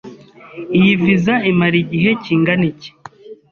[0.77, 2.89] Iyi viza imara igihe kingana iki?